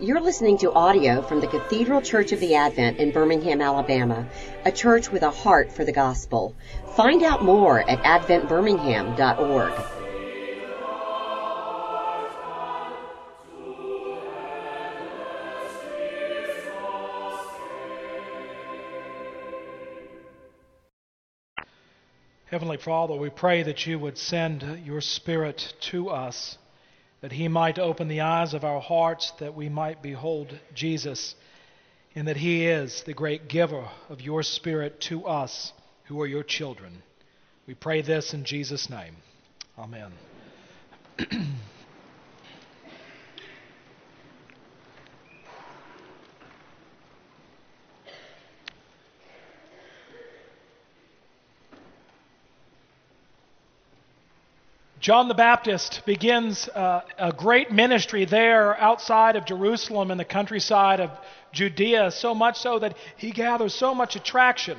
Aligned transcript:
You're 0.00 0.20
listening 0.20 0.58
to 0.58 0.72
audio 0.72 1.22
from 1.22 1.40
the 1.40 1.48
Cathedral 1.48 2.00
Church 2.00 2.30
of 2.30 2.38
the 2.38 2.54
Advent 2.54 2.98
in 2.98 3.10
Birmingham, 3.10 3.60
Alabama, 3.60 4.28
a 4.64 4.70
church 4.70 5.10
with 5.10 5.24
a 5.24 5.30
heart 5.32 5.72
for 5.72 5.84
the 5.84 5.90
gospel. 5.90 6.54
Find 6.94 7.24
out 7.24 7.42
more 7.42 7.80
at 7.80 7.98
adventbirmingham.org. 8.04 9.72
Heavenly 22.46 22.76
Father, 22.76 23.16
we 23.16 23.30
pray 23.30 23.64
that 23.64 23.84
you 23.84 23.98
would 23.98 24.16
send 24.16 24.80
your 24.84 25.00
Spirit 25.00 25.74
to 25.80 26.10
us, 26.10 26.56
that 27.20 27.32
he 27.32 27.48
might 27.48 27.78
open 27.78 28.08
the 28.08 28.20
eyes 28.20 28.54
of 28.54 28.64
our 28.64 28.80
hearts, 28.80 29.32
that 29.40 29.54
we 29.54 29.68
might 29.68 30.02
behold 30.02 30.58
Jesus, 30.74 31.34
and 32.14 32.28
that 32.28 32.36
he 32.36 32.66
is 32.66 33.02
the 33.06 33.14
great 33.14 33.48
giver 33.48 33.88
of 34.08 34.20
your 34.20 34.42
Spirit 34.42 35.00
to 35.02 35.26
us 35.26 35.72
who 36.04 36.20
are 36.20 36.26
your 36.26 36.44
children. 36.44 37.02
We 37.66 37.74
pray 37.74 38.02
this 38.02 38.32
in 38.34 38.44
Jesus' 38.44 38.88
name. 38.88 39.16
Amen. 39.78 40.12
John 55.08 55.26
the 55.26 55.32
Baptist 55.32 56.02
begins 56.04 56.68
uh, 56.68 57.00
a 57.16 57.32
great 57.32 57.72
ministry 57.72 58.26
there 58.26 58.78
outside 58.78 59.36
of 59.36 59.46
Jerusalem 59.46 60.10
in 60.10 60.18
the 60.18 60.24
countryside 60.26 61.00
of 61.00 61.10
Judea, 61.50 62.10
so 62.10 62.34
much 62.34 62.58
so 62.58 62.78
that 62.78 62.94
he 63.16 63.30
gathers 63.30 63.72
so 63.72 63.94
much 63.94 64.16
attraction. 64.16 64.76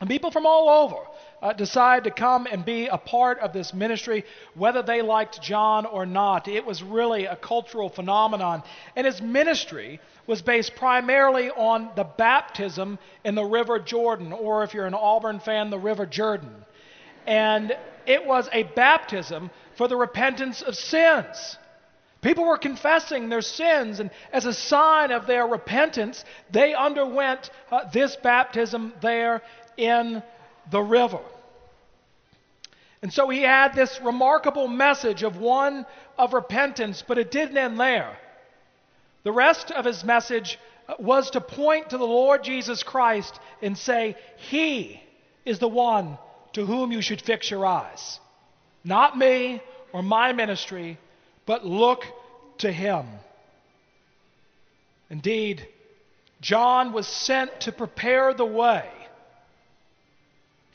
And 0.00 0.10
people 0.10 0.30
from 0.30 0.44
all 0.44 0.68
over 0.68 0.96
uh, 1.40 1.54
decide 1.54 2.04
to 2.04 2.10
come 2.10 2.46
and 2.46 2.62
be 2.62 2.88
a 2.88 2.98
part 2.98 3.38
of 3.38 3.54
this 3.54 3.72
ministry, 3.72 4.26
whether 4.54 4.82
they 4.82 5.00
liked 5.00 5.40
John 5.40 5.86
or 5.86 6.04
not. 6.04 6.46
It 6.46 6.66
was 6.66 6.82
really 6.82 7.24
a 7.24 7.34
cultural 7.34 7.88
phenomenon. 7.88 8.62
And 8.96 9.06
his 9.06 9.22
ministry 9.22 9.98
was 10.26 10.42
based 10.42 10.74
primarily 10.76 11.48
on 11.48 11.88
the 11.96 12.04
baptism 12.04 12.98
in 13.24 13.34
the 13.34 13.46
River 13.46 13.78
Jordan, 13.78 14.34
or 14.34 14.62
if 14.62 14.74
you're 14.74 14.84
an 14.84 14.92
Auburn 14.92 15.40
fan, 15.40 15.70
the 15.70 15.78
River 15.78 16.04
Jordan. 16.04 16.66
And 17.26 17.76
it 18.06 18.26
was 18.26 18.48
a 18.52 18.62
baptism 18.62 19.50
for 19.76 19.88
the 19.88 19.96
repentance 19.96 20.62
of 20.62 20.74
sins. 20.76 21.58
People 22.20 22.46
were 22.46 22.56
confessing 22.56 23.28
their 23.28 23.42
sins, 23.42 24.00
and 24.00 24.10
as 24.32 24.46
a 24.46 24.54
sign 24.54 25.12
of 25.12 25.26
their 25.26 25.46
repentance, 25.46 26.24
they 26.50 26.74
underwent 26.74 27.50
uh, 27.70 27.84
this 27.92 28.16
baptism 28.16 28.94
there 29.02 29.42
in 29.76 30.22
the 30.70 30.80
river. 30.80 31.20
And 33.02 33.12
so 33.12 33.28
he 33.28 33.42
had 33.42 33.74
this 33.74 34.00
remarkable 34.02 34.66
message 34.66 35.22
of 35.22 35.36
one 35.36 35.84
of 36.16 36.32
repentance, 36.32 37.04
but 37.06 37.18
it 37.18 37.30
didn't 37.30 37.58
end 37.58 37.78
there. 37.78 38.16
The 39.24 39.32
rest 39.32 39.70
of 39.70 39.84
his 39.84 40.02
message 40.04 40.58
uh, 40.88 40.94
was 40.98 41.30
to 41.32 41.42
point 41.42 41.90
to 41.90 41.98
the 41.98 42.06
Lord 42.06 42.42
Jesus 42.42 42.82
Christ 42.82 43.38
and 43.60 43.76
say, 43.76 44.16
He 44.36 45.02
is 45.44 45.58
the 45.58 45.68
one 45.68 46.16
to 46.54 46.64
whom 46.64 46.90
you 46.90 47.02
should 47.02 47.20
fix 47.20 47.50
your 47.50 47.66
eyes. 47.66 48.18
Not 48.82 49.16
me 49.16 49.60
or 49.92 50.02
my 50.02 50.32
ministry, 50.32 50.98
but 51.46 51.64
look 51.64 52.04
to 52.58 52.72
him. 52.72 53.06
Indeed, 55.10 55.66
John 56.40 56.92
was 56.92 57.06
sent 57.06 57.60
to 57.62 57.72
prepare 57.72 58.34
the 58.34 58.44
way 58.44 58.88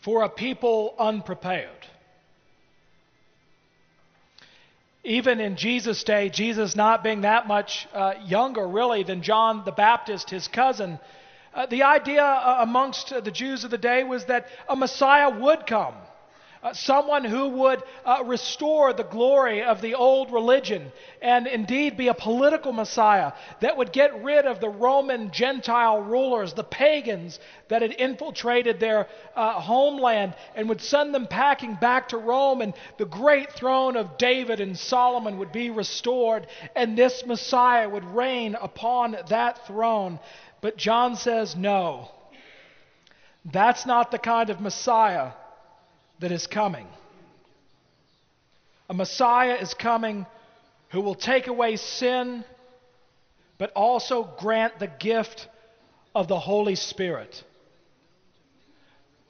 for 0.02 0.24
a 0.24 0.30
people 0.30 0.96
unprepared. 0.98 1.70
Even 5.03 5.40
in 5.40 5.56
Jesus' 5.56 6.03
day, 6.03 6.30
Jesus 6.30 6.76
not 6.76 7.03
being 7.03 7.22
that 7.22 7.48
much 7.48 7.88
uh, 7.94 8.14
younger, 8.26 8.68
really, 8.68 9.03
than 9.03 9.22
John 9.22 9.64
the 9.66 9.72
Baptist, 9.72 10.30
his 10.30 10.48
cousin, 10.48 11.00
uh, 11.54 11.66
the 11.66 11.84
idea 11.84 12.24
uh, 12.24 12.58
amongst 12.62 13.10
the 13.10 13.32
Jews 13.32 13.64
of 13.64 13.72
the 13.72 13.78
day 13.78 14.04
was 14.04 14.26
that 14.26 14.48
a 14.68 14.76
Messiah 14.76 15.30
would 15.30 15.66
come. 15.66 15.96
Uh, 16.62 16.74
someone 16.74 17.24
who 17.24 17.48
would 17.48 17.82
uh, 18.06 18.22
restore 18.26 18.92
the 18.92 19.06
glory 19.06 19.64
of 19.64 19.82
the 19.82 19.96
old 19.96 20.30
religion 20.34 20.92
and 21.22 21.48
indeed 21.48 21.96
be 21.96 22.09
a 22.09 22.14
political 22.14 22.74
Messiah 22.74 23.32
that 23.62 23.78
would 23.78 23.94
get 23.94 24.24
rid 24.26 24.46
of 24.46 24.59
the 24.59 24.68
Roman 24.68 25.32
Gentile 25.32 26.02
rulers, 26.02 26.54
the 26.54 26.66
pagans 26.66 27.40
that 27.70 27.82
had 27.82 27.94
infiltrated 27.94 28.78
their 28.78 29.08
uh, 29.38 29.54
homeland 29.54 30.36
and 30.54 30.68
would 30.68 30.82
send 30.82 31.16
them 31.16 31.28
packing 31.28 31.76
back 31.76 32.09
to 32.09 32.18
Rome, 32.18 32.59
and 32.62 32.74
the 32.98 33.06
great 33.06 33.54
throne 33.54 33.96
of 33.96 34.18
David 34.18 34.59
and 34.59 34.78
Solomon 34.78 35.38
would 35.38 35.54
be 35.54 35.70
restored, 35.70 36.46
and 36.76 36.98
this 36.98 37.26
Messiah 37.26 37.88
would 37.88 38.04
reign 38.04 38.56
upon 38.59 39.16
that 39.30 39.66
throne. 39.66 40.20
But 40.62 40.78
John 40.78 41.16
says, 41.16 41.56
no, 41.56 42.09
that's 43.46 43.86
not 43.86 44.12
the 44.12 44.20
kind 44.20 44.50
of 44.50 44.59
Messiah 44.59 45.31
that 46.20 46.31
is 46.31 46.47
coming. 46.47 46.88
A 48.90 48.94
Messiah 48.94 49.56
is 49.56 49.74
coming 49.74 50.25
who 50.90 51.02
will 51.02 51.16
take 51.16 51.47
away 51.47 51.75
sin, 51.75 52.44
but 53.58 53.72
also 53.74 54.30
grant 54.40 54.80
the 54.80 54.88
gift 54.88 55.47
of 56.16 56.28
the 56.28 56.40
Holy 56.40 56.76
Spirit. 56.76 57.44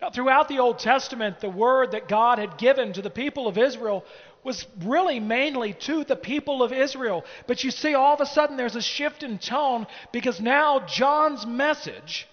Now, 0.02 0.10
throughout 0.10 0.48
the 0.48 0.60
Old 0.60 0.80
Testament, 0.80 1.42
the 1.42 1.50
word 1.50 1.92
that 1.92 2.08
God 2.08 2.40
had 2.40 2.58
given 2.58 2.94
to 2.94 3.02
the 3.02 3.10
people 3.10 3.48
of 3.48 3.58
Israel 3.58 4.06
was 4.44 4.66
really 4.84 5.20
mainly 5.20 5.74
to 5.74 6.04
the 6.04 6.16
people 6.16 6.64
of 6.64 6.72
Israel. 6.72 7.26
But 7.48 7.64
you 7.64 7.72
see, 7.72 7.94
all 7.94 8.14
of 8.14 8.22
a 8.22 8.26
sudden, 8.26 8.58
there's 8.58 8.76
a 8.76 8.82
shift 8.82 9.24
in 9.24 9.38
tone 9.38 9.88
because 10.12 10.40
now 10.40 10.80
John's 10.80 11.46
message 11.46 12.28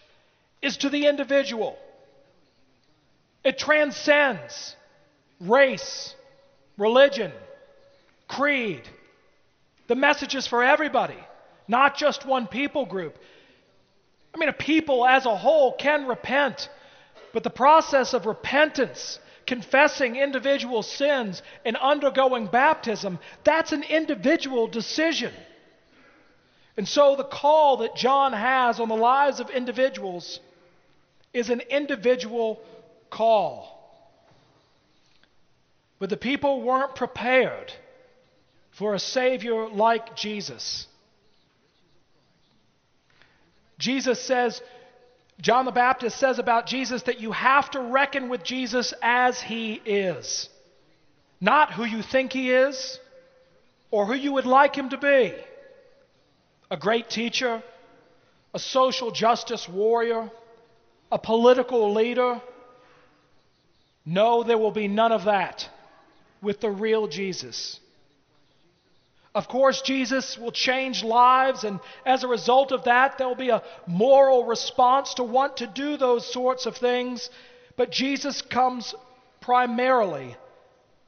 is 0.62 0.76
to 0.78 0.88
the 0.88 1.06
individual. 1.06 1.76
It 3.44 3.58
transcends 3.58 4.74
race, 5.40 6.14
religion, 6.76 7.32
creed. 8.28 8.82
The 9.88 9.94
message 9.94 10.34
is 10.34 10.46
for 10.46 10.64
everybody, 10.64 11.18
not 11.68 11.96
just 11.96 12.26
one 12.26 12.46
people 12.46 12.86
group. 12.86 13.16
I 14.34 14.38
mean, 14.38 14.48
a 14.48 14.52
people 14.52 15.06
as 15.06 15.26
a 15.26 15.36
whole 15.36 15.72
can 15.72 16.06
repent, 16.06 16.68
but 17.32 17.42
the 17.42 17.50
process 17.50 18.12
of 18.12 18.26
repentance, 18.26 19.18
confessing 19.46 20.16
individual 20.16 20.82
sins, 20.82 21.42
and 21.64 21.76
undergoing 21.76 22.46
baptism, 22.46 23.18
that's 23.44 23.72
an 23.72 23.82
individual 23.84 24.66
decision. 24.66 25.32
And 26.76 26.86
so 26.86 27.16
the 27.16 27.24
call 27.24 27.78
that 27.78 27.96
John 27.96 28.32
has 28.32 28.80
on 28.80 28.88
the 28.88 28.96
lives 28.96 29.40
of 29.40 29.50
individuals 29.50 30.40
is 31.32 31.48
an 31.48 31.60
individual 31.60 32.60
call. 33.10 33.72
But 35.98 36.10
the 36.10 36.16
people 36.16 36.62
weren't 36.62 36.94
prepared 36.94 37.72
for 38.72 38.94
a 38.94 38.98
Savior 38.98 39.68
like 39.68 40.16
Jesus. 40.16 40.86
Jesus 43.78 44.20
says, 44.20 44.60
John 45.40 45.64
the 45.64 45.72
Baptist 45.72 46.18
says 46.18 46.38
about 46.38 46.66
Jesus 46.66 47.02
that 47.04 47.20
you 47.20 47.32
have 47.32 47.70
to 47.72 47.80
reckon 47.80 48.28
with 48.28 48.42
Jesus 48.42 48.94
as 49.02 49.40
he 49.40 49.74
is, 49.74 50.48
not 51.40 51.72
who 51.72 51.84
you 51.84 52.02
think 52.02 52.32
he 52.32 52.50
is 52.50 52.98
or 53.90 54.06
who 54.06 54.14
you 54.14 54.32
would 54.32 54.46
like 54.46 54.74
him 54.76 54.88
to 54.90 54.98
be. 54.98 55.34
A 56.70 56.76
great 56.76 57.10
teacher, 57.10 57.62
a 58.54 58.58
social 58.58 59.10
justice 59.10 59.68
warrior, 59.68 60.30
a 61.12 61.18
political 61.18 61.92
leader, 61.92 62.40
no, 64.06 64.44
there 64.44 64.56
will 64.56 64.70
be 64.70 64.86
none 64.86 65.10
of 65.10 65.24
that 65.24 65.68
with 66.40 66.60
the 66.60 66.70
real 66.70 67.08
Jesus. 67.08 67.80
Of 69.36 69.48
course, 69.48 69.82
Jesus 69.82 70.38
will 70.38 70.50
change 70.50 71.04
lives, 71.04 71.62
and 71.62 71.78
as 72.06 72.24
a 72.24 72.26
result 72.26 72.72
of 72.72 72.84
that, 72.84 73.18
there 73.18 73.28
will 73.28 73.34
be 73.34 73.50
a 73.50 73.62
moral 73.86 74.46
response 74.46 75.12
to 75.14 75.24
want 75.24 75.58
to 75.58 75.66
do 75.66 75.98
those 75.98 76.24
sorts 76.32 76.64
of 76.64 76.74
things. 76.78 77.28
But 77.76 77.90
Jesus 77.90 78.40
comes 78.40 78.94
primarily 79.42 80.36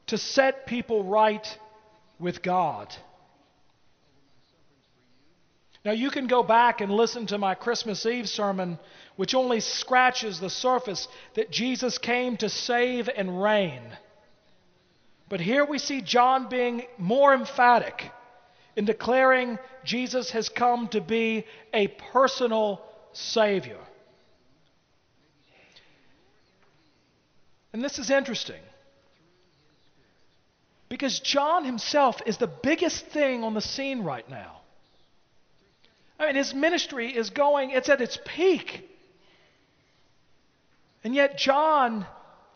to 0.09 0.19
set 0.19 0.67
people 0.67 1.05
right 1.05 1.59
with 2.19 2.43
God. 2.43 2.95
Now, 5.83 5.93
you 5.93 6.11
can 6.11 6.27
go 6.27 6.43
back 6.43 6.83
and 6.83 6.93
listen 6.93 7.29
to 7.29 7.39
my 7.39 7.55
Christmas 7.55 8.05
Eve 8.05 8.29
sermon, 8.29 8.79
which 9.17 9.35
only 9.35 9.61
scratches 9.61 10.39
the 10.39 10.51
surface 10.51 11.09
that 11.33 11.51
Jesus 11.51 11.97
came 11.97 12.37
to 12.37 12.51
save 12.51 13.09
and 13.09 13.43
reign. 13.43 13.81
But 15.31 15.41
here 15.41 15.65
we 15.65 15.79
see 15.79 16.03
John 16.03 16.51
being 16.51 16.83
more 16.99 17.33
emphatic 17.33 18.13
in 18.79 18.85
declaring 18.85 19.59
Jesus 19.83 20.31
has 20.31 20.49
come 20.49 20.87
to 20.89 21.01
be 21.01 21.45
a 21.75 21.89
personal 21.89 22.81
Savior. 23.13 23.81
And 27.73 27.83
this 27.83 27.99
is 27.99 28.09
interesting 28.09 28.61
because 30.89 31.19
John 31.19 31.65
himself 31.65 32.23
is 32.25 32.37
the 32.37 32.47
biggest 32.47 33.07
thing 33.07 33.43
on 33.43 33.53
the 33.53 33.61
scene 33.61 34.05
right 34.05 34.31
now. 34.31 34.61
I 36.21 36.27
mean, 36.27 36.37
his 36.37 36.55
ministry 36.55 37.09
is 37.09 37.31
going, 37.31 37.73
it's 37.73 37.89
at 37.89 38.01
its 38.01 38.17
peak. 38.25 38.89
And 41.03 41.17
yet, 41.17 41.37
John 41.37 42.07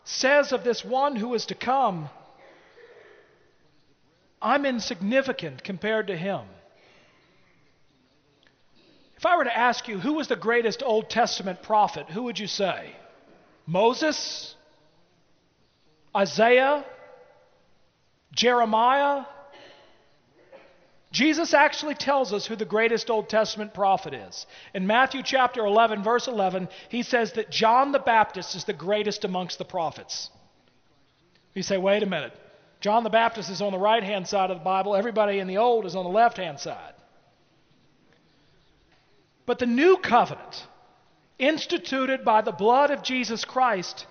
says 0.05 0.53
of 0.53 0.63
this 0.63 0.85
one 0.85 1.17
who 1.17 1.33
is 1.33 1.47
to 1.47 1.55
come, 1.55 2.07
I'm 4.43 4.65
insignificant 4.65 5.63
compared 5.63 6.07
to 6.07 6.17
him. 6.17 6.41
If 9.15 9.25
I 9.25 9.37
were 9.37 9.45
to 9.45 9.57
ask 9.57 9.87
you 9.87 9.99
who 9.99 10.13
was 10.13 10.27
the 10.27 10.35
greatest 10.35 10.83
Old 10.85 11.09
Testament 11.09 11.63
prophet, 11.63 12.09
who 12.09 12.23
would 12.23 12.37
you 12.37 12.47
say? 12.47 12.93
Moses? 13.65 14.53
Isaiah? 16.13 16.83
Jeremiah? 18.35 19.23
Jesus 21.13 21.53
actually 21.53 21.95
tells 21.95 22.33
us 22.33 22.45
who 22.45 22.57
the 22.57 22.65
greatest 22.65 23.09
Old 23.09 23.29
Testament 23.29 23.73
prophet 23.73 24.13
is. 24.13 24.45
In 24.73 24.87
Matthew 24.87 25.21
chapter 25.23 25.65
11, 25.65 26.03
verse 26.03 26.27
11, 26.27 26.67
he 26.89 27.03
says 27.03 27.33
that 27.33 27.49
John 27.49 27.93
the 27.93 27.99
Baptist 27.99 28.55
is 28.55 28.65
the 28.65 28.73
greatest 28.73 29.23
amongst 29.23 29.57
the 29.57 29.63
prophets. 29.63 30.29
You 31.53 31.63
say, 31.63 31.77
wait 31.77 32.03
a 32.03 32.07
minute. 32.07 32.33
John 32.83 33.05
the 33.05 33.09
Baptist 33.09 33.49
is 33.49 33.61
on 33.61 33.71
the 33.71 33.79
right 33.79 34.03
hand 34.03 34.27
side 34.27 34.51
of 34.51 34.57
the 34.57 34.63
Bible, 34.63 34.93
everybody 34.93 35.39
in 35.39 35.47
the 35.47 35.59
Old 35.59 35.85
is 35.85 35.95
on 35.95 36.03
the 36.03 36.11
left 36.11 36.35
hand 36.35 36.59
side. 36.59 36.93
But 39.45 39.59
the 39.59 39.65
new 39.65 39.95
covenant, 39.95 40.67
instituted 41.39 42.25
by 42.25 42.41
the 42.41 42.51
blood 42.51 42.91
of 42.91 43.01
Jesus 43.01 43.45
Christ, 43.45 44.05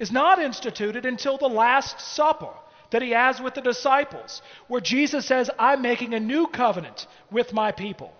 is 0.00 0.10
not 0.10 0.40
instituted 0.40 1.06
until 1.06 1.38
the 1.38 1.46
Last 1.46 2.00
Supper 2.00 2.52
that 2.90 3.00
he 3.00 3.10
has 3.10 3.40
with 3.40 3.54
the 3.54 3.60
disciples, 3.60 4.42
where 4.66 4.80
Jesus 4.80 5.24
says, 5.24 5.48
I'm 5.56 5.80
making 5.80 6.12
a 6.12 6.18
new 6.18 6.48
covenant 6.48 7.06
with 7.30 7.52
my 7.52 7.70
people. 7.70 8.12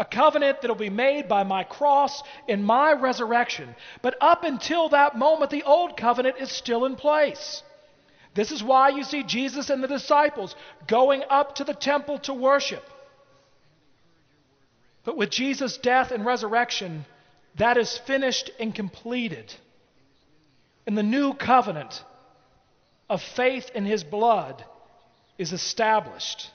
A 0.00 0.04
covenant 0.04 0.62
that 0.62 0.68
will 0.68 0.74
be 0.74 0.90
made 0.90 1.28
by 1.28 1.44
my 1.44 1.62
cross 1.62 2.24
and 2.48 2.64
my 2.64 2.92
resurrection. 2.92 3.76
But 4.02 4.16
up 4.20 4.42
until 4.42 4.88
that 4.88 5.16
moment, 5.16 5.52
the 5.52 5.62
old 5.62 5.96
covenant 5.96 6.38
is 6.40 6.50
still 6.50 6.86
in 6.86 6.96
place. 6.96 7.62
This 8.34 8.50
is 8.50 8.62
why 8.62 8.90
you 8.90 9.04
see 9.04 9.22
Jesus 9.22 9.68
and 9.70 9.82
the 9.82 9.88
disciples 9.88 10.54
going 10.86 11.22
up 11.28 11.56
to 11.56 11.64
the 11.64 11.74
temple 11.74 12.18
to 12.20 12.32
worship. 12.32 12.82
But 15.04 15.16
with 15.16 15.30
Jesus' 15.30 15.76
death 15.78 16.12
and 16.12 16.24
resurrection, 16.24 17.04
that 17.56 17.76
is 17.76 17.98
finished 17.98 18.50
and 18.58 18.74
completed. 18.74 19.52
And 20.86 20.96
the 20.96 21.02
new 21.02 21.34
covenant 21.34 22.02
of 23.10 23.20
faith 23.20 23.70
in 23.74 23.84
his 23.84 24.04
blood 24.04 24.64
is 25.36 25.52
established. 25.52 26.50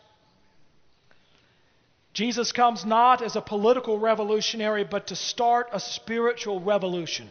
Jesus 2.14 2.52
comes 2.52 2.84
not 2.84 3.22
as 3.22 3.36
a 3.36 3.42
political 3.42 4.00
revolutionary, 4.00 4.84
but 4.84 5.08
to 5.08 5.16
start 5.16 5.70
a 5.72 5.80
spiritual 5.80 6.60
revolution. 6.60 7.30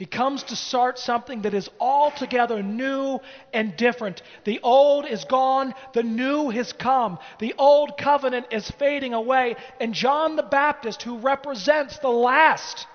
He 0.00 0.06
comes 0.06 0.44
to 0.44 0.56
start 0.56 0.98
something 0.98 1.42
that 1.42 1.52
is 1.52 1.68
altogether 1.78 2.62
new 2.62 3.18
and 3.52 3.76
different. 3.76 4.22
The 4.44 4.58
old 4.62 5.04
is 5.04 5.26
gone, 5.26 5.74
the 5.92 6.02
new 6.02 6.48
has 6.48 6.72
come. 6.72 7.18
The 7.38 7.54
old 7.58 7.98
covenant 7.98 8.46
is 8.50 8.70
fading 8.70 9.12
away, 9.12 9.56
and 9.78 9.92
John 9.92 10.36
the 10.36 10.42
Baptist, 10.42 11.02
who 11.02 11.18
represents 11.18 11.98
the 11.98 12.08
last 12.08 12.86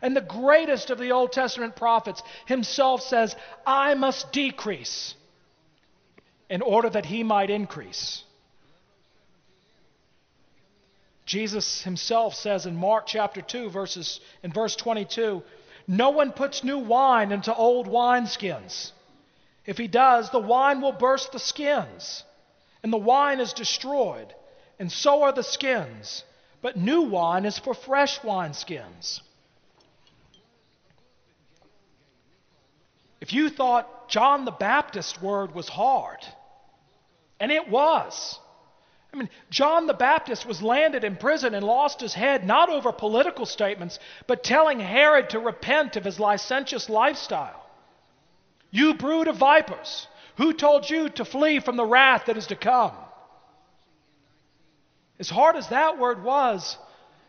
and 0.00 0.16
the 0.16 0.22
greatest 0.22 0.88
of 0.88 0.98
the 0.98 1.12
Old 1.12 1.32
Testament 1.32 1.76
prophets 1.76 2.22
himself 2.46 3.02
says, 3.02 3.36
I 3.66 3.92
must 3.92 4.32
decrease 4.32 5.14
in 6.48 6.62
order 6.62 6.88
that 6.88 7.04
he 7.04 7.24
might 7.24 7.50
increase. 7.50 8.22
Jesus 11.26 11.82
himself 11.82 12.34
says 12.34 12.64
in 12.64 12.74
Mark 12.74 13.04
chapter 13.06 13.42
2 13.42 13.68
verses 13.68 14.18
in 14.42 14.50
verse 14.50 14.74
22, 14.76 15.42
no 15.86 16.10
one 16.10 16.32
puts 16.32 16.64
new 16.64 16.78
wine 16.78 17.32
into 17.32 17.54
old 17.54 17.86
wineskins. 17.86 18.92
If 19.66 19.78
he 19.78 19.86
does, 19.86 20.30
the 20.30 20.38
wine 20.38 20.80
will 20.80 20.92
burst 20.92 21.32
the 21.32 21.38
skins, 21.38 22.24
and 22.82 22.92
the 22.92 22.98
wine 22.98 23.40
is 23.40 23.52
destroyed, 23.52 24.34
and 24.78 24.90
so 24.90 25.22
are 25.22 25.32
the 25.32 25.42
skins. 25.42 26.24
But 26.62 26.76
new 26.76 27.02
wine 27.02 27.44
is 27.44 27.58
for 27.58 27.74
fresh 27.74 28.20
wineskins. 28.20 29.20
If 33.20 33.32
you 33.32 33.48
thought 33.48 34.08
John 34.08 34.44
the 34.44 34.50
Baptist's 34.50 35.20
word 35.20 35.54
was 35.54 35.68
hard, 35.68 36.18
and 37.40 37.50
it 37.50 37.68
was. 37.68 38.38
I 39.14 39.16
mean, 39.16 39.30
John 39.48 39.86
the 39.86 39.94
Baptist 39.94 40.44
was 40.44 40.60
landed 40.60 41.04
in 41.04 41.14
prison 41.14 41.54
and 41.54 41.64
lost 41.64 42.00
his 42.00 42.14
head 42.14 42.44
not 42.44 42.68
over 42.68 42.90
political 42.90 43.46
statements, 43.46 44.00
but 44.26 44.42
telling 44.42 44.80
Herod 44.80 45.30
to 45.30 45.38
repent 45.38 45.94
of 45.94 46.04
his 46.04 46.18
licentious 46.18 46.90
lifestyle. 46.90 47.64
You 48.72 48.94
brood 48.94 49.28
of 49.28 49.36
vipers, 49.36 50.08
who 50.36 50.52
told 50.52 50.90
you 50.90 51.08
to 51.10 51.24
flee 51.24 51.60
from 51.60 51.76
the 51.76 51.84
wrath 51.84 52.24
that 52.26 52.36
is 52.36 52.48
to 52.48 52.56
come? 52.56 52.90
As 55.20 55.30
hard 55.30 55.54
as 55.54 55.68
that 55.68 55.96
word 55.96 56.24
was, 56.24 56.76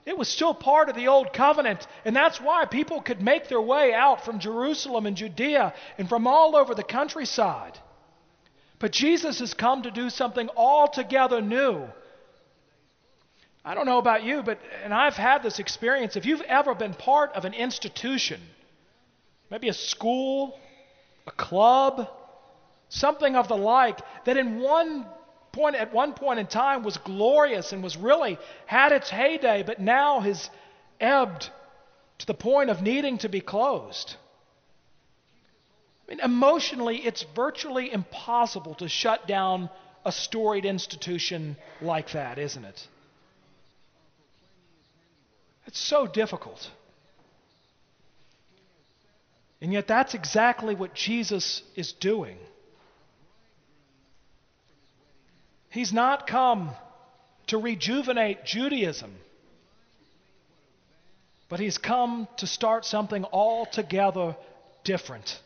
it 0.08 0.18
was 0.18 0.28
still 0.28 0.56
part 0.56 0.90
of 0.90 0.96
the 0.96 1.10
old 1.10 1.34
covenant, 1.34 1.86
and 2.04 2.16
that's 2.16 2.42
why 2.42 2.66
people 2.66 3.00
could 3.00 3.22
make 3.22 3.48
their 3.48 3.62
way 3.62 3.94
out 3.94 4.26
from 4.26 4.40
Jerusalem 4.40 5.06
and 5.06 5.16
Judea 5.16 5.76
and 6.00 6.10
from 6.10 6.26
all 6.26 6.56
over 6.56 6.74
the 6.74 6.82
countryside. 6.82 7.78
But 8.86 8.92
Jesus 8.92 9.40
has 9.40 9.56
come 9.56 9.82
to 9.82 9.90
do 9.90 10.12
something 10.12 10.48
altogether 10.56 11.42
new. 11.42 11.88
I 13.66 13.74
don't 13.74 13.88
know 13.88 13.98
about 13.98 14.24
you, 14.24 14.44
but 14.44 14.60
and 14.84 14.94
I've 14.94 15.16
had 15.16 15.42
this 15.42 15.58
experience. 15.58 16.16
If 16.16 16.28
you've 16.28 16.42
ever 16.42 16.76
been 16.76 16.94
part 16.94 17.34
of 17.34 17.46
an 17.46 17.56
institution, 17.56 18.40
maybe 19.50 19.70
a 19.70 19.74
school, 19.74 20.60
a 21.26 21.32
club, 21.32 22.08
something 22.89 23.36
of 23.36 23.48
the 23.48 23.58
like, 23.58 24.01
that 24.25 24.38
in 24.38 24.60
one 24.60 25.08
point, 25.51 25.75
at 25.77 25.92
one 25.92 26.13
point 26.13 26.39
in 26.39 26.46
time 26.46 26.84
was 26.84 26.98
glorious 26.98 27.72
and 27.72 27.82
was 27.82 27.98
really 27.98 28.38
had 28.68 28.92
its 28.92 29.10
heyday, 29.10 29.63
but 29.63 29.80
now 29.80 30.20
has 30.20 30.48
ebbed 31.01 31.50
to 32.20 32.27
the 32.27 32.36
point 32.36 32.70
of 32.70 32.84
needing 32.84 33.18
to 33.18 33.30
be 33.30 33.42
closed. 33.42 34.15
I 36.08 36.12
mean, 36.12 36.20
emotionally, 36.20 36.98
it's 36.98 37.26
virtually 37.36 37.92
impossible 37.92 38.76
to 38.76 38.88
shut 38.88 39.28
down 39.28 39.70
a 40.06 40.12
storied 40.12 40.66
institution 40.66 41.58
like 41.82 42.12
that, 42.12 42.38
isn't 42.38 42.64
it? 42.64 42.88
It's 45.66 45.80
so 45.80 46.06
difficult. 46.06 46.70
And 49.62 49.74
yet, 49.74 49.88
that's 49.88 50.14
exactly 50.14 50.76
what 50.76 50.94
Jesus 50.94 51.64
is 51.76 51.92
doing. 51.94 52.38
He's 55.70 55.92
not 55.92 56.28
come 56.28 56.72
to 57.48 57.58
rejuvenate 57.58 58.46
Judaism, 58.46 59.16
but 61.50 61.60
he's 61.60 61.80
come 61.80 62.28
to 62.38 62.48
start 62.48 62.86
something 62.86 63.26
altogether 63.26 64.36
different. 64.84 65.40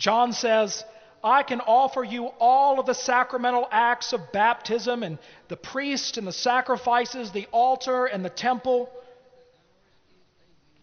John 0.00 0.32
says, 0.32 0.82
I 1.22 1.42
can 1.42 1.60
offer 1.60 2.02
you 2.02 2.28
all 2.40 2.80
of 2.80 2.86
the 2.86 2.94
sacramental 2.94 3.68
acts 3.70 4.14
of 4.14 4.32
baptism 4.32 5.02
and 5.02 5.18
the 5.48 5.58
priest 5.58 6.16
and 6.16 6.26
the 6.26 6.32
sacrifices, 6.32 7.32
the 7.32 7.46
altar 7.52 8.06
and 8.06 8.24
the 8.24 8.30
temple. 8.30 8.90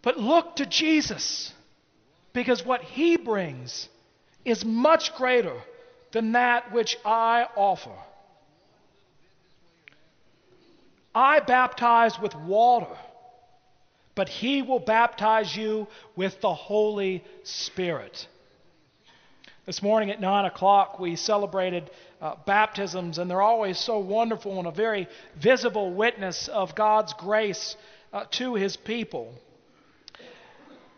But 0.03 0.19
look 0.19 0.57
to 0.57 0.67
Jesus, 0.67 1.51
because 2.31 2.63
what 2.63 2.83
he 2.83 3.17
brings 3.17 3.89
is 4.45 4.63
much 4.63 5.15
greater 5.15 5.63
than 6.11 6.33
that 6.33 6.71
which 6.71 6.95
I 7.03 7.47
offer. 7.55 7.97
I 11.15 11.39
baptize 11.39 12.19
with 12.19 12.35
water, 12.35 12.95
but 14.13 14.29
he 14.29 14.61
will 14.61 14.79
baptize 14.79 15.55
you 15.55 15.87
with 16.15 16.39
the 16.41 16.53
Holy 16.53 17.23
Spirit. 17.41 18.27
This 19.67 19.83
morning 19.83 20.11
at 20.11 20.21
9 20.21 20.45
o'clock, 20.45 20.97
we 20.97 21.17
celebrated 21.17 21.91
uh, 22.21 22.35
baptisms, 22.45 23.17
and 23.17 23.29
they're 23.29 23.41
always 23.41 23.77
so 23.77 23.99
wonderful 23.99 24.59
and 24.59 24.65
a 24.65 24.71
very 24.71 25.09
visible 25.35 25.93
witness 25.93 26.47
of 26.47 26.73
God's 26.73 27.11
grace 27.11 27.75
uh, 28.13 28.23
to 28.31 28.55
his 28.55 28.77
people. 28.77 29.33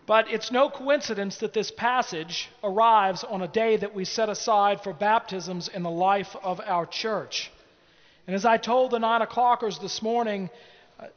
But 0.06 0.32
it's 0.32 0.52
no 0.52 0.70
coincidence 0.70 1.38
that 1.38 1.52
this 1.52 1.72
passage 1.72 2.48
arrives 2.64 3.24
on 3.24 3.42
a 3.42 3.48
day 3.48 3.76
that 3.78 3.96
we 3.96 4.06
set 4.06 4.30
aside 4.30 4.82
for 4.82 4.94
baptisms 4.94 5.68
in 5.68 5.82
the 5.82 5.90
life 5.90 6.36
of 6.44 6.62
our 6.64 6.86
church. 6.86 7.52
And 8.28 8.36
as 8.36 8.46
I 8.46 8.58
told 8.58 8.92
the 8.92 9.00
nine 9.00 9.24
o'clockers 9.24 9.80
this 9.82 10.04
morning, 10.04 10.52
uh, 11.00 11.08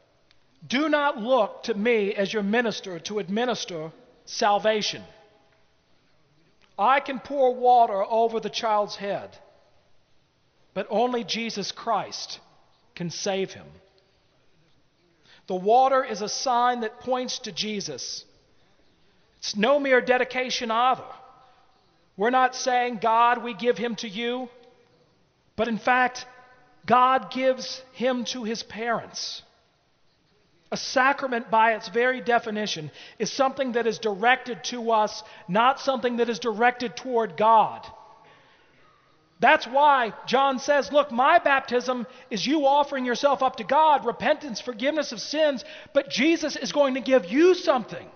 do 0.66 0.88
not 0.88 1.18
look 1.18 1.64
to 1.64 1.74
me 1.74 2.14
as 2.14 2.32
your 2.32 2.44
minister 2.44 2.98
to 3.00 3.18
administer 3.18 3.92
salvation. 4.24 5.02
I 6.78 7.00
can 7.00 7.20
pour 7.20 7.54
water 7.54 8.02
over 8.02 8.40
the 8.40 8.50
child's 8.50 8.96
head, 8.96 9.36
but 10.74 10.86
only 10.90 11.24
Jesus 11.24 11.72
Christ 11.72 12.40
can 12.94 13.10
save 13.10 13.52
him. 13.52 13.66
The 15.46 15.54
water 15.54 16.04
is 16.04 16.22
a 16.22 16.28
sign 16.28 16.80
that 16.80 17.00
points 17.00 17.40
to 17.40 17.52
Jesus. 17.52 18.24
It's 19.38 19.56
no 19.56 19.78
mere 19.78 20.00
dedication 20.00 20.70
either. 20.70 21.04
We're 22.16 22.30
not 22.30 22.54
saying, 22.54 22.98
God, 23.02 23.42
we 23.42 23.54
give 23.54 23.76
him 23.76 23.96
to 23.96 24.08
you, 24.08 24.48
but 25.56 25.68
in 25.68 25.78
fact, 25.78 26.26
God 26.86 27.30
gives 27.30 27.82
him 27.92 28.24
to 28.26 28.44
his 28.44 28.62
parents. 28.62 29.42
A 30.72 30.76
sacrament, 30.76 31.50
by 31.50 31.74
its 31.74 31.88
very 31.88 32.22
definition, 32.22 32.90
is 33.18 33.30
something 33.30 33.72
that 33.72 33.86
is 33.86 33.98
directed 33.98 34.64
to 34.64 34.90
us, 34.90 35.22
not 35.46 35.78
something 35.78 36.16
that 36.16 36.30
is 36.30 36.38
directed 36.38 36.96
toward 36.96 37.36
God. 37.36 37.86
That's 39.38 39.66
why 39.66 40.14
John 40.26 40.58
says, 40.58 40.90
Look, 40.90 41.12
my 41.12 41.38
baptism 41.40 42.06
is 42.30 42.46
you 42.46 42.64
offering 42.66 43.04
yourself 43.04 43.42
up 43.42 43.56
to 43.56 43.64
God, 43.64 44.06
repentance, 44.06 44.60
forgiveness 44.60 45.12
of 45.12 45.20
sins, 45.20 45.62
but 45.92 46.08
Jesus 46.08 46.56
is 46.56 46.72
going 46.72 46.94
to 46.94 47.00
give 47.00 47.26
you 47.26 47.54
something. 47.54 48.08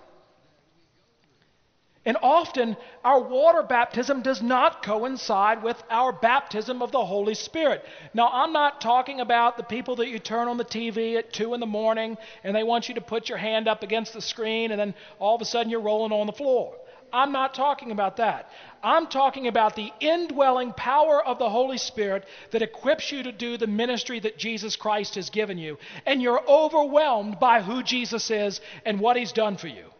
And 2.07 2.15
often 2.21 2.77
our 3.03 3.19
water 3.19 3.61
baptism 3.61 4.21
does 4.21 4.41
not 4.41 4.81
coincide 4.81 5.61
with 5.61 5.83
our 5.89 6.13
baptism 6.13 6.81
of 6.81 6.93
the 6.93 7.03
Holy 7.03 7.33
Spirit. 7.33 7.83
Now, 8.13 8.29
I'm 8.31 8.53
not 8.53 8.79
talking 8.79 9.19
about 9.19 9.57
the 9.57 9.63
people 9.63 9.97
that 9.97 10.07
you 10.07 10.17
turn 10.17 10.47
on 10.47 10.55
the 10.55 10.63
TV 10.63 11.17
at 11.17 11.33
2 11.33 11.53
in 11.53 11.59
the 11.59 11.65
morning 11.65 12.17
and 12.45 12.55
they 12.55 12.63
want 12.63 12.87
you 12.87 12.95
to 12.95 13.01
put 13.01 13.27
your 13.27 13.37
hand 13.37 13.67
up 13.67 13.83
against 13.83 14.13
the 14.13 14.21
screen 14.21 14.71
and 14.71 14.79
then 14.79 14.93
all 15.19 15.35
of 15.35 15.41
a 15.41 15.45
sudden 15.45 15.69
you're 15.69 15.81
rolling 15.81 16.13
on 16.13 16.27
the 16.27 16.31
floor. 16.31 16.77
I'm 17.11 17.33
not 17.33 17.53
talking 17.53 17.91
about 17.91 18.15
that. 18.17 18.51
I'm 18.81 19.07
talking 19.07 19.47
about 19.47 19.75
the 19.75 19.91
indwelling 19.99 20.71
power 20.71 21.21
of 21.21 21.39
the 21.39 21.49
Holy 21.49 21.77
Spirit 21.77 22.23
that 22.51 22.61
equips 22.61 23.11
you 23.11 23.23
to 23.23 23.33
do 23.33 23.57
the 23.57 23.67
ministry 23.67 24.21
that 24.21 24.37
Jesus 24.37 24.77
Christ 24.77 25.15
has 25.15 25.29
given 25.29 25.57
you. 25.57 25.77
And 26.05 26.21
you're 26.21 26.41
overwhelmed 26.47 27.37
by 27.37 27.61
who 27.61 27.83
Jesus 27.83 28.31
is 28.31 28.61
and 28.85 29.01
what 29.01 29.17
he's 29.17 29.33
done 29.33 29.57
for 29.57 29.67
you. 29.67 29.91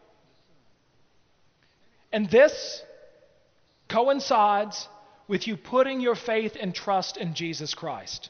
And 2.11 2.29
this 2.29 2.81
coincides 3.89 4.87
with 5.27 5.47
you 5.47 5.57
putting 5.57 5.99
your 5.99 6.15
faith 6.15 6.55
and 6.59 6.73
trust 6.73 7.17
in 7.17 7.33
Jesus 7.33 7.73
Christ. 7.73 8.29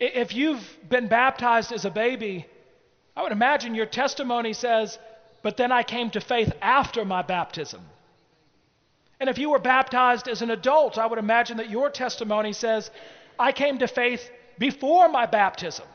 If 0.00 0.34
you've 0.34 0.64
been 0.88 1.08
baptized 1.08 1.72
as 1.72 1.84
a 1.84 1.90
baby, 1.90 2.46
I 3.16 3.22
would 3.22 3.32
imagine 3.32 3.74
your 3.74 3.86
testimony 3.86 4.52
says, 4.52 4.98
But 5.42 5.56
then 5.56 5.70
I 5.70 5.82
came 5.84 6.10
to 6.10 6.20
faith 6.20 6.52
after 6.60 7.04
my 7.04 7.22
baptism. 7.22 7.80
And 9.20 9.30
if 9.30 9.38
you 9.38 9.50
were 9.50 9.60
baptized 9.60 10.28
as 10.28 10.42
an 10.42 10.50
adult, 10.50 10.98
I 10.98 11.06
would 11.06 11.18
imagine 11.18 11.58
that 11.58 11.70
your 11.70 11.88
testimony 11.88 12.52
says, 12.52 12.90
I 13.38 13.52
came 13.52 13.78
to 13.78 13.86
faith 13.86 14.28
before 14.58 15.08
my 15.08 15.26
baptism. 15.26 15.86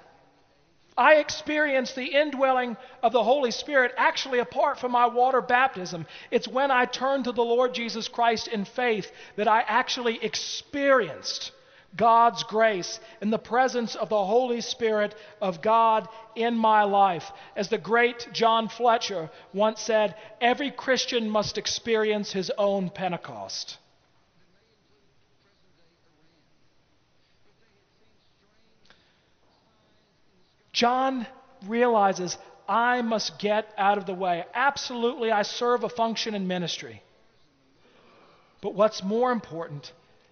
I 1.00 1.16
experienced 1.16 1.96
the 1.96 2.14
indwelling 2.14 2.76
of 3.02 3.14
the 3.14 3.24
Holy 3.24 3.52
Spirit 3.52 3.94
actually 3.96 4.40
apart 4.40 4.80
from 4.80 4.92
my 4.92 5.06
water 5.06 5.40
baptism. 5.40 6.06
It's 6.30 6.46
when 6.46 6.72
I 6.72 6.84
turned 6.84 7.24
to 7.24 7.32
the 7.32 7.42
Lord 7.42 7.74
Jesus 7.74 8.10
Christ 8.10 8.50
in 8.50 8.66
faith 8.66 9.10
that 9.38 9.48
I 9.48 9.62
actually 9.62 10.22
experienced 10.22 11.54
God's 11.96 12.44
grace 12.44 13.00
and 13.22 13.32
the 13.32 13.40
presence 13.40 13.96
of 13.96 14.10
the 14.10 14.26
Holy 14.26 14.60
Spirit 14.60 15.16
of 15.42 15.62
God 15.62 16.10
in 16.36 16.58
my 16.58 16.84
life. 16.84 17.32
As 17.56 17.70
the 17.70 17.78
great 17.78 18.28
John 18.34 18.68
Fletcher 18.68 19.30
once 19.54 19.80
said, 19.80 20.16
every 20.42 20.70
Christian 20.70 21.30
must 21.30 21.58
experience 21.58 22.34
his 22.34 22.52
own 22.58 22.90
Pentecost. 22.90 23.78
John 30.80 31.28
realizes 31.68 32.38
I 32.66 33.02
must 33.02 33.38
get 33.38 33.68
out 33.78 33.98
of 33.98 34.06
the 34.06 34.14
way. 34.14 34.46
Absolutely, 34.54 35.30
I 35.30 35.42
serve 35.42 35.84
a 35.84 35.90
function 35.90 36.34
in 36.34 36.48
ministry. 36.48 37.04
But 38.62 38.76
what's 38.76 39.04
more 39.04 39.34
important 39.34 39.92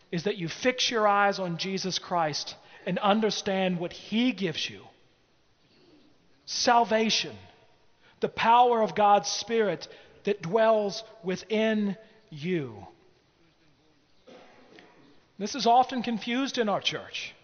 is 0.10 0.24
that 0.24 0.38
you 0.38 0.48
fix 0.48 0.90
your 0.90 1.06
eyes 1.06 1.38
on 1.38 1.58
Jesus 1.58 2.00
Christ 2.00 2.56
and 2.86 2.98
understand 3.00 3.78
what 3.78 3.92
He 3.92 4.32
gives 4.32 4.70
you 4.70 4.84
salvation, 6.46 7.36
the 8.22 8.30
power 8.30 8.82
of 8.82 8.96
God's 8.96 9.28
Spirit 9.28 9.86
that 10.24 10.42
dwells 10.42 11.04
within 11.26 11.98
you. 12.30 12.88
This 15.38 15.56
is 15.56 15.68
often 15.68 16.04
confused 16.04 16.58
in 16.58 16.70
our 16.70 16.80
church. 16.80 17.36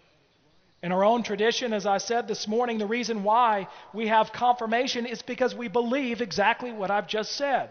In 0.83 0.91
our 0.91 1.05
own 1.05 1.23
tradition, 1.23 1.71
as 1.71 1.85
I 1.85 1.97
said 1.97 2.27
this 2.27 2.45
morning, 2.45 2.77
the 2.77 2.85
reason 2.85 3.23
why 3.23 3.69
we 3.93 4.07
have 4.07 4.33
confirmation 4.33 5.05
is 5.05 5.21
because 5.21 5.55
we 5.55 5.69
believe 5.69 6.21
exactly 6.21 6.73
what 6.73 6.91
I've 6.91 7.07
just 7.07 7.31
said. 7.37 7.69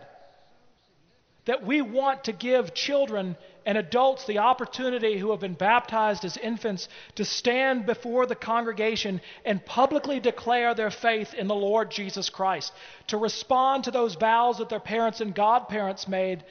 That 1.44 1.66
we 1.66 1.82
want 1.82 2.24
to 2.24 2.32
give 2.32 2.72
children 2.72 3.36
and 3.66 3.76
adults 3.76 4.24
the 4.24 4.38
opportunity 4.38 5.18
who 5.18 5.30
have 5.30 5.40
been 5.40 5.52
baptized 5.52 6.24
as 6.24 6.38
infants 6.38 6.88
to 7.16 7.26
stand 7.26 7.84
before 7.84 8.24
the 8.24 8.34
congregation 8.34 9.20
and 9.44 9.64
publicly 9.66 10.18
declare 10.18 10.74
their 10.74 10.90
faith 10.90 11.34
in 11.34 11.48
the 11.48 11.54
Lord 11.54 11.90
Jesus 11.90 12.30
Christ, 12.30 12.72
to 13.08 13.18
respond 13.18 13.84
to 13.84 13.90
those 13.90 14.14
vows 14.14 14.56
that 14.56 14.70
their 14.70 14.80
parents 14.80 15.20
and 15.20 15.34
godparents 15.34 16.08
made 16.08 16.44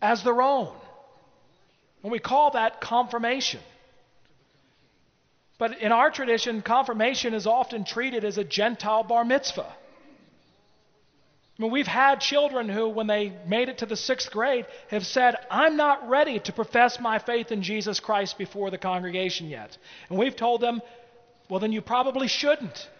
as 0.00 0.24
their 0.24 0.42
own. 0.42 0.74
And 2.02 2.10
we 2.10 2.18
call 2.18 2.50
that 2.50 2.80
confirmation. 2.80 3.60
But 5.62 5.78
in 5.80 5.92
our 5.92 6.10
tradition, 6.10 6.60
confirmation 6.60 7.34
is 7.34 7.46
often 7.46 7.84
treated 7.84 8.24
as 8.24 8.36
a 8.36 8.42
Gentile 8.42 9.04
bar 9.04 9.24
mitzvah. 9.24 9.72
I 11.56 11.62
mean, 11.62 11.70
we've 11.70 11.86
had 11.86 12.20
children 12.20 12.68
who, 12.68 12.88
when 12.88 13.06
they 13.06 13.32
made 13.46 13.68
it 13.68 13.78
to 13.78 13.86
the 13.86 13.94
sixth 13.94 14.32
grade, 14.32 14.66
have 14.90 15.06
said, 15.06 15.36
I'm 15.52 15.76
not 15.76 16.08
ready 16.08 16.40
to 16.40 16.52
profess 16.52 16.98
my 16.98 17.20
faith 17.20 17.52
in 17.52 17.62
Jesus 17.62 18.00
Christ 18.00 18.38
before 18.38 18.72
the 18.72 18.76
congregation 18.76 19.48
yet. 19.48 19.78
And 20.10 20.18
we've 20.18 20.34
told 20.34 20.60
them, 20.60 20.82
well, 21.48 21.60
then 21.60 21.70
you 21.70 21.80
probably 21.80 22.26
shouldn't. 22.26 22.90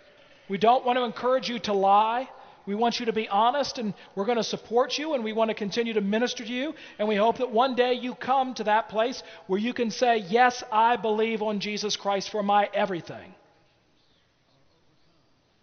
We 0.49 0.57
don't 0.57 0.87
want 0.87 1.01
to 1.01 1.05
encourage 1.05 1.49
you 1.49 1.59
to 1.59 1.73
lie. 1.73 2.29
We 2.67 2.75
want 2.75 3.01
you 3.01 3.07
to 3.07 3.13
be 3.13 3.29
honest, 3.29 3.79
and 3.79 3.93
we're 4.15 4.25
going 4.25 4.39
to 4.39 4.45
support 4.45 4.97
you, 4.97 5.15
and 5.15 5.25
we 5.25 5.33
want 5.33 5.51
to 5.51 5.55
continue 5.55 5.95
to 5.95 6.01
minister 6.01 6.45
to 6.45 6.53
you. 6.53 6.75
And 6.99 7.09
we 7.09 7.17
hope 7.17 7.39
that 7.39 7.51
one 7.51 7.75
day 7.75 7.95
you 7.95 8.15
come 8.15 8.55
to 8.55 8.65
that 8.65 8.89
place 8.89 9.23
where 9.49 9.59
you 9.59 9.75
can 9.75 9.91
say, 9.91 10.19
Yes, 10.29 10.63
I 10.71 10.97
believe 10.97 11.43
on 11.43 11.61
Jesus 11.61 11.97
Christ 11.97 12.31
for 12.31 12.43
my 12.43 12.69
everything. 12.73 13.35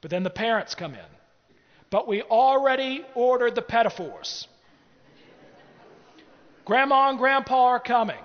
But 0.01 0.11
then 0.11 0.23
the 0.23 0.29
parents 0.29 0.75
come 0.75 0.93
in. 0.93 0.99
But 1.89 2.07
we 2.07 2.21
already 2.21 3.03
ordered 3.15 3.55
the 3.55 3.61
petit 3.61 3.89
fours. 3.89 4.47
Grandma 6.65 7.09
and 7.09 7.17
Grandpa 7.17 7.65
are 7.65 7.79
coming. 7.79 8.19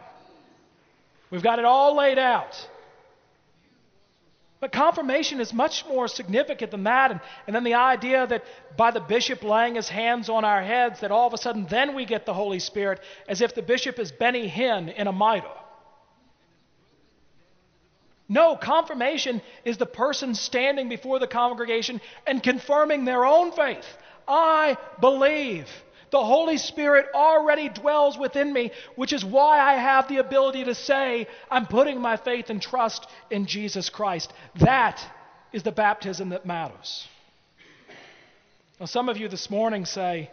We've 1.31 1.43
got 1.43 1.59
it 1.59 1.65
all 1.65 1.97
laid 1.97 2.19
out. 2.19 2.55
But 4.65 4.73
confirmation 4.73 5.43
is 5.43 5.53
much 5.53 5.85
more 5.85 6.09
significant 6.09 6.71
than 6.71 6.85
that. 6.85 7.11
And, 7.11 7.21
and 7.47 7.55
then 7.55 7.65
the 7.65 7.75
idea 7.75 8.27
that 8.27 8.45
by 8.79 8.93
the 8.93 9.01
bishop 9.01 9.45
laying 9.45 9.75
his 9.75 9.91
hands 9.91 10.31
on 10.31 10.43
our 10.43 10.63
heads, 10.63 11.01
that 11.01 11.11
all 11.11 11.27
of 11.27 11.35
a 11.35 11.37
sudden 11.37 11.67
then 11.69 11.95
we 11.95 12.07
get 12.07 12.25
the 12.25 12.33
Holy 12.33 12.59
Spirit, 12.59 13.01
as 13.29 13.43
if 13.43 13.55
the 13.55 13.61
bishop 13.61 13.99
is 13.99 14.11
Benny 14.11 14.49
Hinn 14.49 14.89
in 14.89 15.07
a 15.07 15.13
mitre. 15.13 15.51
No, 18.27 18.57
confirmation 18.57 19.43
is 19.67 19.77
the 19.77 19.85
person 19.85 20.35
standing 20.35 20.89
before 20.89 21.19
the 21.19 21.27
congregation 21.27 22.01
and 22.27 22.43
confirming 22.43 23.05
their 23.05 23.27
own 23.27 23.53
faith. 23.53 23.85
I 24.27 24.79
believe. 24.99 25.69
The 26.15 26.25
Holy 26.25 26.59
Spirit 26.59 27.07
already 27.13 27.69
dwells 27.69 28.17
within 28.17 28.53
me, 28.53 28.71
which 28.95 29.13
is 29.13 29.25
why 29.25 29.59
I 29.59 29.75
have 29.75 30.07
the 30.07 30.19
ability 30.19 30.63
to 30.67 30.73
say, 30.77 31.27
I'm 31.51 31.67
putting 31.67 32.01
my 32.01 32.17
faith 32.17 32.51
and 32.51 32.63
trust 32.63 33.09
in 33.33 33.47
Jesus 33.47 33.89
Christ. 33.89 34.33
That 34.61 35.05
is 35.53 35.65
the 35.65 35.73
baptism 35.73 36.29
that 36.29 36.47
matters. 36.47 37.09
Now, 38.79 38.87
some 38.87 39.09
of 39.09 39.17
you 39.17 39.27
this 39.27 39.51
morning 39.51 39.87
say, 39.87 40.31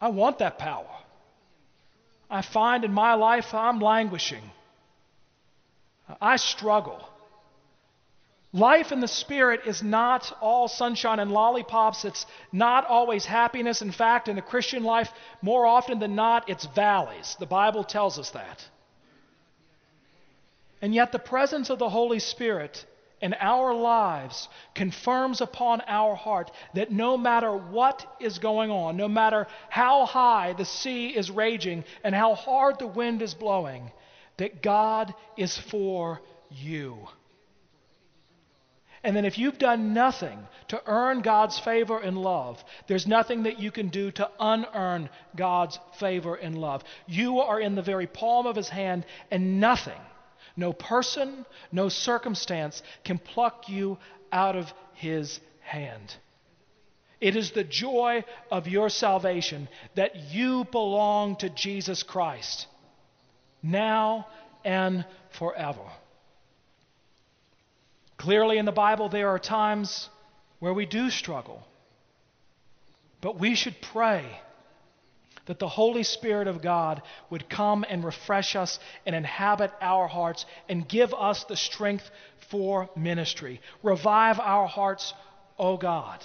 I 0.00 0.10
want 0.10 0.38
that 0.38 0.56
power. 0.56 0.86
I 2.30 2.42
find 2.42 2.84
in 2.84 2.92
my 2.92 3.14
life 3.14 3.52
I'm 3.52 3.80
languishing. 3.80 4.52
I 6.20 6.36
struggle. 6.36 7.04
Life 8.58 8.90
in 8.90 8.98
the 8.98 9.08
Spirit 9.08 9.60
is 9.66 9.84
not 9.84 10.36
all 10.40 10.66
sunshine 10.66 11.20
and 11.20 11.30
lollipops. 11.30 12.04
It's 12.04 12.26
not 12.50 12.84
always 12.86 13.24
happiness. 13.24 13.82
In 13.82 13.92
fact, 13.92 14.26
in 14.26 14.34
the 14.34 14.42
Christian 14.42 14.82
life, 14.82 15.10
more 15.42 15.64
often 15.64 16.00
than 16.00 16.16
not, 16.16 16.48
it's 16.48 16.66
valleys. 16.66 17.36
The 17.38 17.46
Bible 17.46 17.84
tells 17.84 18.18
us 18.18 18.30
that. 18.30 18.66
And 20.82 20.92
yet, 20.92 21.12
the 21.12 21.20
presence 21.20 21.70
of 21.70 21.78
the 21.78 21.88
Holy 21.88 22.18
Spirit 22.18 22.84
in 23.20 23.34
our 23.34 23.74
lives 23.74 24.48
confirms 24.74 25.40
upon 25.40 25.80
our 25.86 26.16
heart 26.16 26.50
that 26.74 26.90
no 26.90 27.16
matter 27.16 27.56
what 27.56 28.16
is 28.20 28.38
going 28.38 28.70
on, 28.70 28.96
no 28.96 29.08
matter 29.08 29.46
how 29.68 30.04
high 30.04 30.52
the 30.52 30.64
sea 30.64 31.08
is 31.08 31.30
raging 31.30 31.84
and 32.02 32.14
how 32.14 32.34
hard 32.34 32.78
the 32.78 32.86
wind 32.86 33.22
is 33.22 33.34
blowing, 33.34 33.92
that 34.36 34.62
God 34.62 35.14
is 35.36 35.56
for 35.56 36.20
you. 36.50 37.08
And 39.04 39.14
then, 39.14 39.24
if 39.24 39.38
you've 39.38 39.58
done 39.58 39.94
nothing 39.94 40.38
to 40.68 40.82
earn 40.86 41.20
God's 41.20 41.58
favor 41.58 41.98
and 41.98 42.18
love, 42.18 42.62
there's 42.88 43.06
nothing 43.06 43.44
that 43.44 43.60
you 43.60 43.70
can 43.70 43.88
do 43.88 44.10
to 44.12 44.30
unearn 44.40 45.08
God's 45.36 45.78
favor 45.98 46.34
and 46.34 46.58
love. 46.58 46.82
You 47.06 47.38
are 47.40 47.60
in 47.60 47.74
the 47.74 47.82
very 47.82 48.06
palm 48.06 48.46
of 48.46 48.56
His 48.56 48.68
hand, 48.68 49.06
and 49.30 49.60
nothing, 49.60 50.00
no 50.56 50.72
person, 50.72 51.46
no 51.70 51.88
circumstance 51.88 52.82
can 53.04 53.18
pluck 53.18 53.68
you 53.68 53.98
out 54.32 54.56
of 54.56 54.72
His 54.94 55.40
hand. 55.60 56.16
It 57.20 57.36
is 57.36 57.50
the 57.50 57.64
joy 57.64 58.24
of 58.50 58.68
your 58.68 58.90
salvation 58.90 59.68
that 59.94 60.16
you 60.32 60.64
belong 60.70 61.36
to 61.36 61.48
Jesus 61.50 62.02
Christ, 62.02 62.66
now 63.62 64.26
and 64.64 65.04
forever. 65.30 65.82
Clearly, 68.18 68.58
in 68.58 68.64
the 68.64 68.72
Bible, 68.72 69.08
there 69.08 69.28
are 69.28 69.38
times 69.38 70.10
where 70.58 70.74
we 70.74 70.86
do 70.86 71.08
struggle. 71.08 71.66
But 73.20 73.38
we 73.38 73.54
should 73.54 73.80
pray 73.80 74.24
that 75.46 75.58
the 75.58 75.68
Holy 75.68 76.02
Spirit 76.02 76.46
of 76.46 76.60
God 76.60 77.00
would 77.30 77.48
come 77.48 77.84
and 77.88 78.04
refresh 78.04 78.54
us 78.54 78.78
and 79.06 79.16
inhabit 79.16 79.72
our 79.80 80.06
hearts 80.06 80.44
and 80.68 80.86
give 80.86 81.14
us 81.14 81.44
the 81.44 81.56
strength 81.56 82.10
for 82.50 82.90
ministry. 82.94 83.60
Revive 83.82 84.38
our 84.40 84.66
hearts, 84.66 85.14
O 85.58 85.76
God. 85.76 86.22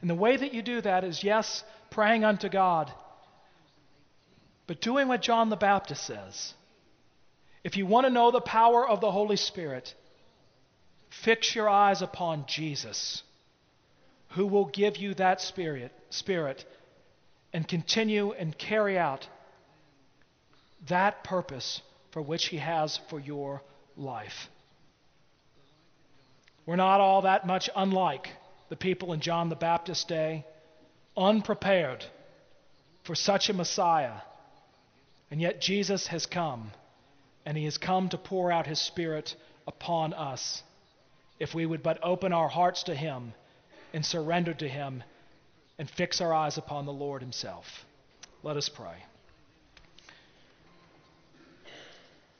And 0.00 0.10
the 0.10 0.14
way 0.14 0.36
that 0.36 0.52
you 0.52 0.62
do 0.62 0.80
that 0.80 1.04
is, 1.04 1.22
yes, 1.22 1.62
praying 1.90 2.24
unto 2.24 2.48
God, 2.48 2.92
but 4.66 4.80
doing 4.80 5.06
what 5.08 5.22
John 5.22 5.48
the 5.48 5.56
Baptist 5.56 6.04
says. 6.04 6.54
If 7.62 7.76
you 7.76 7.86
want 7.86 8.06
to 8.06 8.12
know 8.12 8.30
the 8.30 8.40
power 8.40 8.86
of 8.86 9.00
the 9.00 9.12
Holy 9.12 9.36
Spirit, 9.36 9.94
Fix 11.22 11.54
your 11.54 11.68
eyes 11.68 12.02
upon 12.02 12.44
Jesus, 12.46 13.22
who 14.30 14.46
will 14.46 14.66
give 14.66 14.96
you 14.96 15.14
that 15.14 15.40
spirit, 15.40 15.92
spirit 16.10 16.64
and 17.52 17.66
continue 17.66 18.32
and 18.32 18.58
carry 18.58 18.98
out 18.98 19.26
that 20.88 21.24
purpose 21.24 21.80
for 22.10 22.20
which 22.20 22.46
he 22.46 22.58
has 22.58 22.98
for 23.08 23.20
your 23.20 23.62
life. 23.96 24.48
We're 26.66 26.76
not 26.76 27.00
all 27.00 27.22
that 27.22 27.46
much 27.46 27.70
unlike 27.76 28.28
the 28.68 28.76
people 28.76 29.12
in 29.12 29.20
John 29.20 29.48
the 29.48 29.56
Baptist's 29.56 30.04
day, 30.04 30.44
unprepared 31.16 32.04
for 33.04 33.14
such 33.14 33.48
a 33.48 33.52
Messiah. 33.52 34.14
And 35.30 35.40
yet 35.40 35.60
Jesus 35.60 36.08
has 36.08 36.26
come, 36.26 36.72
and 37.46 37.56
he 37.56 37.64
has 37.64 37.78
come 37.78 38.08
to 38.08 38.18
pour 38.18 38.50
out 38.50 38.66
his 38.66 38.80
Spirit 38.80 39.36
upon 39.66 40.12
us 40.12 40.62
if 41.44 41.54
we 41.54 41.66
would 41.66 41.82
but 41.82 41.98
open 42.02 42.32
our 42.32 42.48
hearts 42.48 42.84
to 42.84 42.94
Him 42.94 43.34
and 43.92 44.04
surrender 44.04 44.54
to 44.54 44.66
Him 44.66 45.04
and 45.78 45.90
fix 45.90 46.22
our 46.22 46.32
eyes 46.32 46.56
upon 46.56 46.86
the 46.86 46.92
Lord 46.92 47.20
Himself. 47.20 47.84
Let 48.42 48.56
us 48.56 48.70
pray. 48.70 49.04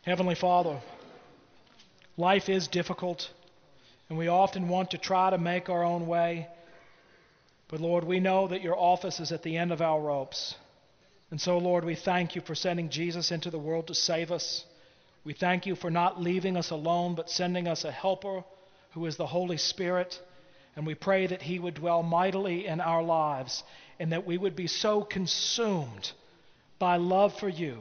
Heavenly 0.06 0.34
Father, 0.34 0.80
life 2.16 2.48
is 2.48 2.66
difficult, 2.66 3.30
and 4.08 4.16
we 4.16 4.28
often 4.28 4.70
want 4.70 4.92
to 4.92 4.98
try 4.98 5.28
to 5.28 5.36
make 5.36 5.68
our 5.68 5.84
own 5.84 6.06
way. 6.06 6.48
But 7.68 7.80
Lord, 7.80 8.04
we 8.04 8.20
know 8.20 8.48
that 8.48 8.62
your 8.62 8.78
office 8.78 9.20
is 9.20 9.32
at 9.32 9.42
the 9.42 9.58
end 9.58 9.70
of 9.70 9.82
our 9.82 10.00
ropes. 10.00 10.54
And 11.30 11.38
so, 11.38 11.58
Lord, 11.58 11.84
we 11.84 11.94
thank 11.94 12.36
you 12.36 12.40
for 12.40 12.54
sending 12.54 12.88
Jesus 12.88 13.30
into 13.30 13.50
the 13.50 13.58
world 13.58 13.88
to 13.88 13.94
save 13.94 14.32
us. 14.32 14.64
We 15.24 15.34
thank 15.34 15.66
you 15.66 15.74
for 15.74 15.90
not 15.90 16.22
leaving 16.22 16.56
us 16.56 16.70
alone, 16.70 17.14
but 17.16 17.28
sending 17.28 17.68
us 17.68 17.84
a 17.84 17.92
helper 17.92 18.44
who 18.94 19.06
is 19.06 19.16
the 19.16 19.26
Holy 19.26 19.56
Spirit. 19.56 20.18
And 20.76 20.86
we 20.86 20.94
pray 20.94 21.26
that 21.26 21.42
He 21.42 21.58
would 21.58 21.74
dwell 21.74 22.02
mightily 22.02 22.66
in 22.66 22.80
our 22.80 23.02
lives 23.02 23.62
and 23.98 24.12
that 24.12 24.26
we 24.26 24.38
would 24.38 24.56
be 24.56 24.66
so 24.66 25.02
consumed 25.02 26.12
by 26.78 26.96
love 26.96 27.38
for 27.38 27.48
you 27.48 27.78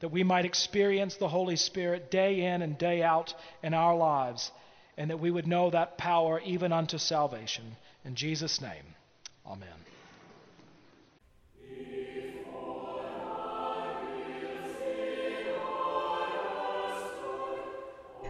that 0.00 0.08
we 0.10 0.22
might 0.22 0.44
experience 0.44 1.16
the 1.16 1.28
Holy 1.28 1.56
Spirit 1.56 2.10
day 2.10 2.42
in 2.42 2.60
and 2.60 2.76
day 2.76 3.02
out 3.02 3.34
in 3.62 3.72
our 3.72 3.96
lives 3.96 4.50
and 4.96 5.10
that 5.10 5.18
we 5.18 5.30
would 5.30 5.46
know 5.46 5.70
that 5.70 5.96
power 5.96 6.40
even 6.44 6.72
unto 6.72 6.98
salvation. 6.98 7.76
In 8.04 8.14
Jesus' 8.14 8.60
name, 8.60 8.84
amen. 9.46 9.93